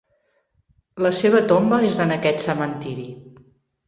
"La 1.05 1.11
seva 1.17 1.41
tomba 1.51 1.79
és 1.89 1.97
en 2.05 2.13
aquest 2.15 2.41
cementiri." 2.47 3.07